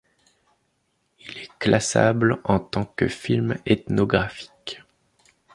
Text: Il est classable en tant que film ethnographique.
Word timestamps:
Il 1.19 1.37
est 1.37 1.51
classable 1.59 2.39
en 2.43 2.57
tant 2.59 2.85
que 2.85 3.07
film 3.07 3.57
ethnographique. 3.67 4.81